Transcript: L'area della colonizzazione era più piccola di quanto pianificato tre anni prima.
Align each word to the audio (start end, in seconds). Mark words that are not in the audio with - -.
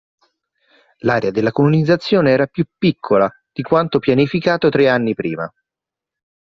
L'area 1.01 1.29
della 1.29 1.51
colonizzazione 1.51 2.31
era 2.31 2.47
più 2.47 2.65
piccola 2.75 3.29
di 3.51 3.61
quanto 3.61 3.99
pianificato 3.99 4.67
tre 4.69 4.89
anni 4.89 5.13
prima. 5.13 5.47